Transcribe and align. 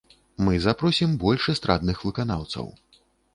Мы 0.45 0.53
запросім 0.63 1.13
больш 1.25 1.43
эстрадных 1.53 2.01
выканаўцаў. 2.07 2.73